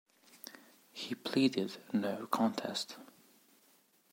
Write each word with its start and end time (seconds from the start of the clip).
He 0.91 1.13
pleaded 1.13 1.77
no 1.93 2.25
contest. 2.25 2.97